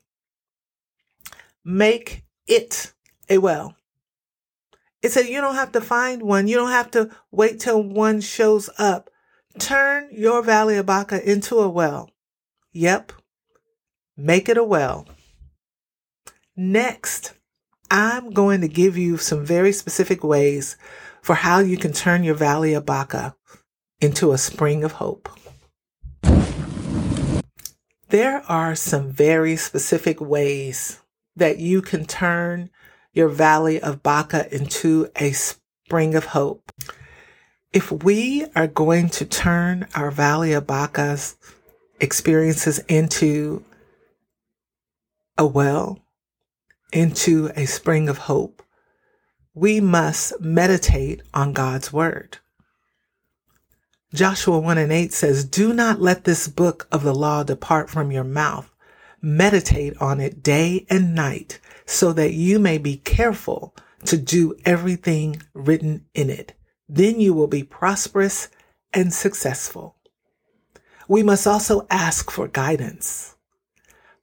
Make 1.63 2.23
it 2.47 2.93
a 3.29 3.37
well. 3.37 3.75
It 5.01 5.11
said 5.11 5.27
you 5.27 5.41
don't 5.41 5.55
have 5.55 5.71
to 5.73 5.81
find 5.81 6.21
one. 6.21 6.47
You 6.47 6.55
don't 6.55 6.71
have 6.71 6.91
to 6.91 7.09
wait 7.31 7.59
till 7.59 7.81
one 7.81 8.21
shows 8.21 8.69
up. 8.77 9.09
Turn 9.59 10.09
your 10.11 10.41
Valley 10.41 10.77
of 10.77 10.85
Baca 10.85 11.29
into 11.29 11.59
a 11.59 11.69
well. 11.69 12.09
Yep. 12.73 13.11
Make 14.15 14.47
it 14.47 14.57
a 14.57 14.63
well. 14.63 15.07
Next, 16.55 17.33
I'm 17.89 18.31
going 18.31 18.61
to 18.61 18.67
give 18.67 18.97
you 18.97 19.17
some 19.17 19.45
very 19.45 19.71
specific 19.71 20.23
ways 20.23 20.77
for 21.21 21.35
how 21.35 21.59
you 21.59 21.77
can 21.77 21.93
turn 21.93 22.23
your 22.23 22.35
Valley 22.35 22.73
of 22.73 22.85
Baca 22.85 23.35
into 23.99 24.31
a 24.31 24.37
spring 24.37 24.83
of 24.83 24.93
hope. 24.93 25.29
There 28.11 28.43
are 28.51 28.75
some 28.75 29.09
very 29.09 29.55
specific 29.55 30.19
ways 30.19 30.99
that 31.37 31.59
you 31.59 31.81
can 31.81 32.03
turn 32.03 32.69
your 33.13 33.29
valley 33.29 33.79
of 33.81 34.03
Baca 34.03 34.53
into 34.53 35.09
a 35.15 35.31
spring 35.31 36.13
of 36.15 36.25
hope. 36.25 36.73
If 37.71 37.89
we 37.89 38.47
are 38.53 38.67
going 38.67 39.07
to 39.11 39.23
turn 39.23 39.87
our 39.95 40.11
valley 40.11 40.51
of 40.51 40.67
Baca's 40.67 41.37
experiences 42.01 42.79
into 42.89 43.63
a 45.37 45.47
well, 45.47 45.97
into 46.91 47.49
a 47.55 47.65
spring 47.65 48.09
of 48.09 48.17
hope, 48.17 48.61
we 49.53 49.79
must 49.79 50.41
meditate 50.41 51.21
on 51.33 51.53
God's 51.53 51.93
word. 51.93 52.39
Joshua 54.13 54.59
1 54.59 54.77
and 54.77 54.91
8 54.91 55.13
says, 55.13 55.45
Do 55.45 55.73
not 55.73 56.01
let 56.01 56.25
this 56.25 56.49
book 56.49 56.87
of 56.91 57.03
the 57.03 57.15
law 57.15 57.43
depart 57.43 57.89
from 57.89 58.11
your 58.11 58.25
mouth. 58.25 58.69
Meditate 59.21 59.95
on 60.01 60.19
it 60.19 60.43
day 60.43 60.85
and 60.89 61.15
night 61.15 61.59
so 61.85 62.11
that 62.13 62.33
you 62.33 62.59
may 62.59 62.77
be 62.77 62.97
careful 62.97 63.73
to 64.05 64.17
do 64.17 64.55
everything 64.65 65.41
written 65.53 66.05
in 66.13 66.29
it. 66.29 66.53
Then 66.89 67.21
you 67.21 67.33
will 67.33 67.47
be 67.47 67.63
prosperous 67.63 68.49
and 68.93 69.13
successful. 69.13 69.95
We 71.07 71.23
must 71.23 71.47
also 71.47 71.87
ask 71.89 72.29
for 72.29 72.47
guidance. 72.47 73.35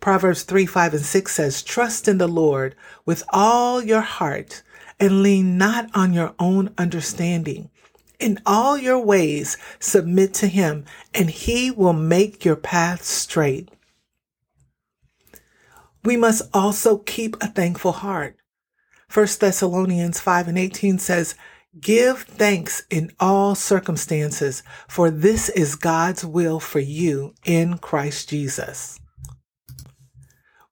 Proverbs 0.00 0.42
3, 0.42 0.66
5, 0.66 0.94
and 0.94 1.04
6 1.04 1.34
says, 1.34 1.62
Trust 1.62 2.08
in 2.08 2.18
the 2.18 2.28
Lord 2.28 2.74
with 3.06 3.22
all 3.30 3.82
your 3.82 4.02
heart 4.02 4.62
and 5.00 5.22
lean 5.22 5.56
not 5.56 5.88
on 5.94 6.12
your 6.12 6.34
own 6.38 6.74
understanding. 6.76 7.70
In 8.18 8.40
all 8.44 8.76
your 8.76 8.98
ways, 8.98 9.56
submit 9.78 10.34
to 10.34 10.48
him, 10.48 10.84
and 11.14 11.30
he 11.30 11.70
will 11.70 11.92
make 11.92 12.44
your 12.44 12.56
path 12.56 13.04
straight. 13.04 13.70
We 16.04 16.16
must 16.16 16.42
also 16.52 16.98
keep 16.98 17.36
a 17.40 17.48
thankful 17.48 17.92
heart. 17.92 18.36
1 19.12 19.26
Thessalonians 19.40 20.20
5 20.20 20.48
and 20.48 20.58
18 20.58 20.98
says, 20.98 21.34
Give 21.80 22.18
thanks 22.18 22.82
in 22.90 23.12
all 23.20 23.54
circumstances, 23.54 24.62
for 24.88 25.10
this 25.10 25.48
is 25.50 25.76
God's 25.76 26.24
will 26.24 26.60
for 26.60 26.80
you 26.80 27.34
in 27.44 27.78
Christ 27.78 28.30
Jesus. 28.30 28.98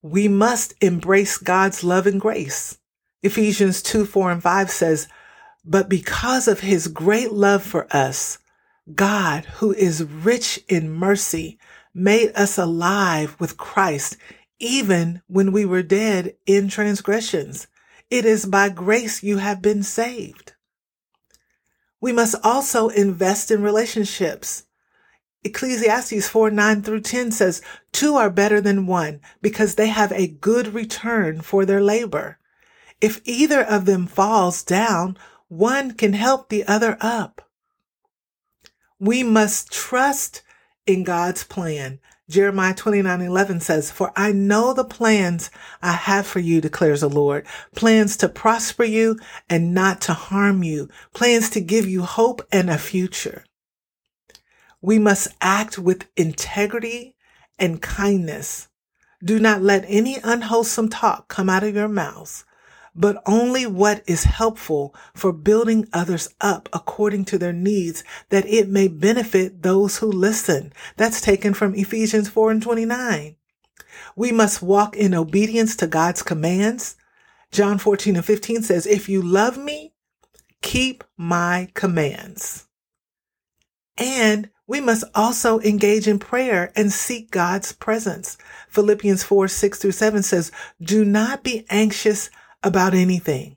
We 0.02 0.26
must 0.26 0.74
embrace 0.80 1.38
God's 1.38 1.84
love 1.84 2.06
and 2.06 2.20
grace. 2.20 2.78
Ephesians 3.22 3.82
2, 3.82 4.04
4, 4.04 4.32
and 4.32 4.42
5 4.42 4.70
says, 4.70 5.08
but 5.66 5.88
because 5.88 6.46
of 6.46 6.60
his 6.60 6.88
great 6.88 7.32
love 7.32 7.62
for 7.62 7.86
us, 7.94 8.38
God, 8.94 9.44
who 9.56 9.72
is 9.74 10.04
rich 10.04 10.60
in 10.68 10.90
mercy, 10.90 11.58
made 11.92 12.30
us 12.36 12.56
alive 12.56 13.36
with 13.40 13.56
Christ 13.56 14.16
even 14.58 15.22
when 15.26 15.52
we 15.52 15.64
were 15.64 15.82
dead 15.82 16.34
in 16.46 16.68
transgressions. 16.68 17.66
It 18.10 18.24
is 18.24 18.46
by 18.46 18.68
grace 18.68 19.22
you 19.22 19.38
have 19.38 19.60
been 19.60 19.82
saved. 19.82 20.52
We 22.00 22.12
must 22.12 22.36
also 22.44 22.88
invest 22.88 23.50
in 23.50 23.62
relationships. 23.62 24.64
Ecclesiastes 25.42 26.28
4 26.28 26.50
9 26.50 26.82
through 26.82 27.00
10 27.00 27.32
says, 27.32 27.62
Two 27.92 28.14
are 28.14 28.30
better 28.30 28.60
than 28.60 28.86
one 28.86 29.20
because 29.42 29.74
they 29.74 29.88
have 29.88 30.12
a 30.12 30.28
good 30.28 30.74
return 30.74 31.40
for 31.40 31.64
their 31.64 31.82
labor. 31.82 32.38
If 33.00 33.20
either 33.24 33.62
of 33.62 33.84
them 33.84 34.06
falls 34.06 34.62
down, 34.62 35.16
one 35.48 35.92
can 35.92 36.12
help 36.12 36.48
the 36.48 36.64
other 36.66 36.96
up. 37.00 37.48
We 38.98 39.22
must 39.22 39.72
trust 39.72 40.42
in 40.86 41.04
God's 41.04 41.44
plan. 41.44 42.00
Jeremiah 42.28 42.74
29 42.74 43.20
11 43.20 43.60
says, 43.60 43.90
For 43.90 44.12
I 44.16 44.32
know 44.32 44.72
the 44.72 44.84
plans 44.84 45.50
I 45.80 45.92
have 45.92 46.26
for 46.26 46.40
you, 46.40 46.60
declares 46.60 47.02
the 47.02 47.08
Lord. 47.08 47.46
Plans 47.76 48.16
to 48.18 48.28
prosper 48.28 48.84
you 48.84 49.18
and 49.48 49.72
not 49.72 50.00
to 50.02 50.14
harm 50.14 50.64
you. 50.64 50.88
Plans 51.14 51.48
to 51.50 51.60
give 51.60 51.86
you 51.86 52.02
hope 52.02 52.42
and 52.50 52.68
a 52.68 52.78
future. 52.78 53.44
We 54.80 54.98
must 54.98 55.28
act 55.40 55.78
with 55.78 56.08
integrity 56.16 57.14
and 57.58 57.80
kindness. 57.80 58.68
Do 59.24 59.38
not 59.38 59.62
let 59.62 59.84
any 59.86 60.18
unwholesome 60.22 60.88
talk 60.88 61.28
come 61.28 61.48
out 61.48 61.64
of 61.64 61.74
your 61.74 61.88
mouths, 61.88 62.44
but 62.96 63.22
only 63.26 63.66
what 63.66 64.02
is 64.06 64.24
helpful 64.24 64.94
for 65.14 65.32
building 65.32 65.86
others 65.92 66.28
up 66.40 66.68
according 66.72 67.26
to 67.26 67.38
their 67.38 67.52
needs, 67.52 68.02
that 68.30 68.48
it 68.48 68.68
may 68.68 68.88
benefit 68.88 69.62
those 69.62 69.98
who 69.98 70.10
listen. 70.10 70.72
That's 70.96 71.20
taken 71.20 71.54
from 71.54 71.74
Ephesians 71.74 72.28
4 72.28 72.50
and 72.52 72.62
29. 72.62 73.36
We 74.16 74.32
must 74.32 74.62
walk 74.62 74.96
in 74.96 75.14
obedience 75.14 75.76
to 75.76 75.86
God's 75.86 76.22
commands. 76.22 76.96
John 77.52 77.78
14 77.78 78.16
and 78.16 78.24
15 78.24 78.62
says, 78.62 78.86
If 78.86 79.08
you 79.08 79.22
love 79.22 79.58
me, 79.58 79.92
keep 80.62 81.04
my 81.16 81.68
commands. 81.74 82.66
And 83.98 84.50
we 84.66 84.80
must 84.80 85.04
also 85.14 85.60
engage 85.60 86.08
in 86.08 86.18
prayer 86.18 86.72
and 86.74 86.92
seek 86.92 87.30
God's 87.30 87.72
presence. 87.72 88.36
Philippians 88.68 89.22
4, 89.22 89.48
6 89.48 89.78
through 89.78 89.92
7 89.92 90.22
says, 90.22 90.50
Do 90.82 91.04
not 91.04 91.44
be 91.44 91.64
anxious 91.70 92.30
about 92.66 92.94
anything. 92.94 93.56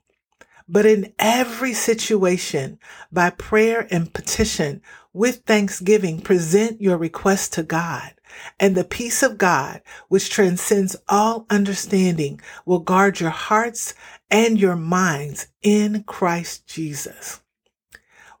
But 0.68 0.86
in 0.86 1.12
every 1.18 1.74
situation, 1.74 2.78
by 3.10 3.30
prayer 3.30 3.88
and 3.90 4.14
petition, 4.14 4.82
with 5.12 5.42
thanksgiving, 5.44 6.20
present 6.20 6.80
your 6.80 6.96
request 6.96 7.52
to 7.54 7.64
God. 7.64 8.14
And 8.60 8.76
the 8.76 8.84
peace 8.84 9.24
of 9.24 9.36
God, 9.36 9.82
which 10.06 10.30
transcends 10.30 10.94
all 11.08 11.44
understanding, 11.50 12.40
will 12.64 12.78
guard 12.78 13.18
your 13.18 13.30
hearts 13.30 13.94
and 14.30 14.60
your 14.60 14.76
minds 14.76 15.48
in 15.60 16.04
Christ 16.04 16.68
Jesus. 16.68 17.40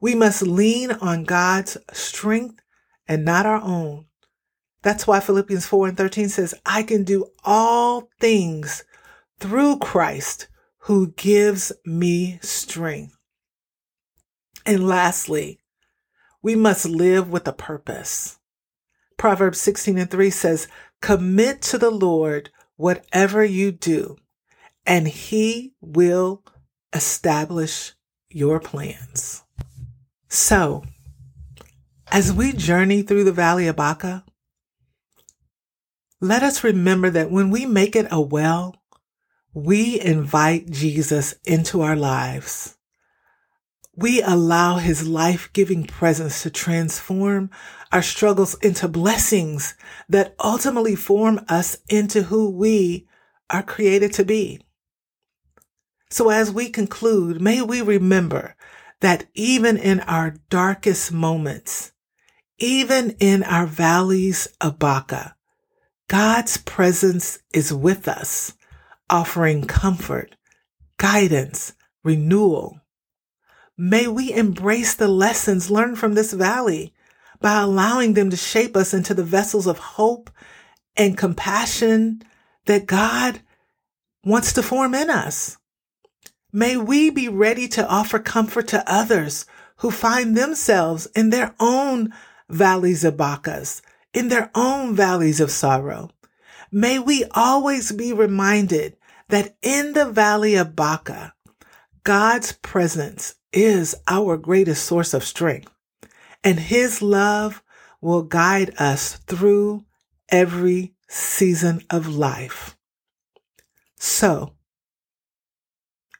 We 0.00 0.14
must 0.14 0.42
lean 0.42 0.92
on 0.92 1.24
God's 1.24 1.76
strength 1.92 2.62
and 3.08 3.24
not 3.24 3.44
our 3.44 3.60
own. 3.60 4.04
That's 4.82 5.04
why 5.04 5.18
Philippians 5.18 5.66
4 5.66 5.88
and 5.88 5.96
13 5.96 6.28
says, 6.28 6.54
I 6.64 6.84
can 6.84 7.02
do 7.02 7.26
all 7.42 8.08
things 8.20 8.84
through 9.40 9.78
Christ 9.78 10.46
who 10.84 11.12
gives 11.12 11.72
me 11.84 12.38
strength. 12.42 13.16
And 14.64 14.86
lastly, 14.86 15.60
we 16.42 16.54
must 16.54 16.86
live 16.86 17.30
with 17.30 17.46
a 17.46 17.52
purpose. 17.52 18.38
Proverbs 19.16 19.60
16 19.60 19.98
and 19.98 20.10
3 20.10 20.30
says, 20.30 20.68
Commit 21.02 21.60
to 21.62 21.78
the 21.78 21.90
Lord 21.90 22.50
whatever 22.76 23.44
you 23.44 23.72
do, 23.72 24.16
and 24.86 25.06
He 25.06 25.74
will 25.80 26.42
establish 26.94 27.92
your 28.30 28.60
plans. 28.60 29.42
So, 30.28 30.84
as 32.10 32.32
we 32.32 32.52
journey 32.52 33.02
through 33.02 33.24
the 33.24 33.32
Valley 33.32 33.66
of 33.66 33.76
Baca, 33.76 34.24
let 36.20 36.42
us 36.42 36.64
remember 36.64 37.10
that 37.10 37.30
when 37.30 37.50
we 37.50 37.66
make 37.66 37.94
it 37.96 38.06
a 38.10 38.20
well, 38.20 38.79
we 39.52 40.00
invite 40.00 40.70
Jesus 40.70 41.34
into 41.44 41.80
our 41.82 41.96
lives. 41.96 42.76
We 43.96 44.22
allow 44.22 44.76
his 44.76 45.06
life 45.06 45.52
giving 45.52 45.84
presence 45.84 46.42
to 46.42 46.50
transform 46.50 47.50
our 47.92 48.02
struggles 48.02 48.54
into 48.62 48.86
blessings 48.88 49.74
that 50.08 50.34
ultimately 50.42 50.94
form 50.94 51.40
us 51.48 51.76
into 51.88 52.22
who 52.22 52.50
we 52.50 53.08
are 53.50 53.62
created 53.62 54.12
to 54.14 54.24
be. 54.24 54.60
So 56.10 56.30
as 56.30 56.50
we 56.50 56.70
conclude, 56.70 57.40
may 57.40 57.62
we 57.62 57.82
remember 57.82 58.54
that 59.00 59.26
even 59.34 59.76
in 59.76 60.00
our 60.00 60.36
darkest 60.48 61.12
moments, 61.12 61.92
even 62.58 63.16
in 63.18 63.42
our 63.42 63.66
valleys 63.66 64.46
of 64.60 64.78
Baca, 64.78 65.34
God's 66.08 66.56
presence 66.58 67.38
is 67.52 67.72
with 67.72 68.08
us, 68.08 68.52
offering 69.10 69.66
comfort, 69.66 70.36
guidance, 70.96 71.74
renewal. 72.04 72.80
May 73.76 74.06
we 74.06 74.32
embrace 74.32 74.94
the 74.94 75.08
lessons 75.08 75.70
learned 75.70 75.98
from 75.98 76.14
this 76.14 76.32
valley 76.32 76.94
by 77.40 77.60
allowing 77.60 78.14
them 78.14 78.30
to 78.30 78.36
shape 78.36 78.76
us 78.76 78.94
into 78.94 79.14
the 79.14 79.24
vessels 79.24 79.66
of 79.66 79.78
hope 79.78 80.30
and 80.96 81.16
compassion 81.16 82.22
that 82.66 82.86
God 82.86 83.40
wants 84.24 84.52
to 84.54 84.62
form 84.62 84.94
in 84.94 85.10
us. 85.10 85.56
May 86.52 86.76
we 86.76 87.10
be 87.10 87.28
ready 87.28 87.68
to 87.68 87.88
offer 87.88 88.18
comfort 88.18 88.68
to 88.68 88.84
others 88.90 89.46
who 89.76 89.90
find 89.90 90.36
themselves 90.36 91.06
in 91.16 91.30
their 91.30 91.54
own 91.58 92.12
valleys 92.48 93.04
of 93.04 93.16
Bacas, 93.16 93.80
in 94.12 94.28
their 94.28 94.50
own 94.54 94.94
valleys 94.94 95.40
of 95.40 95.50
sorrow. 95.50 96.10
May 96.72 96.98
we 96.98 97.24
always 97.32 97.92
be 97.92 98.12
reminded 98.12 98.96
that 99.30 99.56
in 99.62 99.92
the 99.92 100.10
valley 100.10 100.54
of 100.54 100.76
Baca, 100.76 101.34
God's 102.04 102.52
presence 102.52 103.34
is 103.52 103.96
our 104.06 104.36
greatest 104.36 104.84
source 104.84 105.14
of 105.14 105.24
strength, 105.24 105.70
and 106.44 106.58
his 106.58 107.02
love 107.02 107.62
will 108.00 108.22
guide 108.22 108.74
us 108.78 109.16
through 109.26 109.84
every 110.30 110.94
season 111.08 111.82
of 111.90 112.08
life. 112.08 112.76
So, 113.98 114.54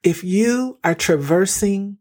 if 0.02 0.24
you 0.24 0.78
are 0.84 0.94
traversing, 0.94 1.98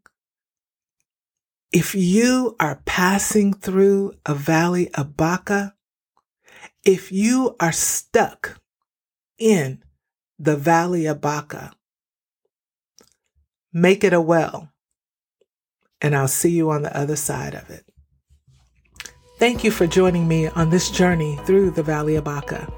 if 1.72 1.96
you 1.96 2.56
are 2.60 2.82
passing 2.86 3.54
through 3.54 4.14
a 4.26 4.34
valley 4.34 4.94
of 4.94 5.16
Baca, 5.16 5.76
if 6.84 7.12
you 7.12 7.56
are 7.60 7.72
stuck 7.72 8.60
in 9.38 9.84
the 10.42 10.56
valley 10.56 11.06
of 11.06 11.20
Baca, 11.20 11.74
make 13.74 14.06
it 14.06 14.14
a 14.14 14.22
well, 14.22 14.72
and 16.00 16.16
I'll 16.16 16.30
see 16.30 16.52
you 16.52 16.70
on 16.70 16.82
the 16.82 16.98
other 16.98 17.18
side 17.18 17.54
of 17.54 17.70
it. 17.70 17.84
Thank 19.38 19.66
you 19.66 19.72
for 19.72 19.86
joining 19.86 20.30
me 20.30 20.48
on 20.48 20.70
this 20.70 20.90
journey 20.90 21.38
through 21.44 21.72
the 21.72 21.84
Valley 21.84 22.16
of 22.16 22.24
Baca. 22.24 22.72